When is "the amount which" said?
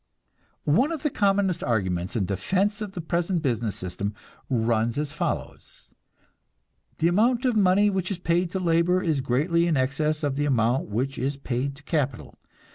10.37-11.19